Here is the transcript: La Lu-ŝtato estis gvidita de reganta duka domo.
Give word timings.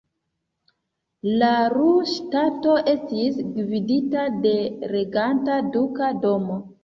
La 1.41 1.49
Lu-ŝtato 1.73 2.79
estis 2.95 3.37
gvidita 3.59 4.25
de 4.47 4.55
reganta 4.95 5.61
duka 5.77 6.11
domo. 6.27 6.59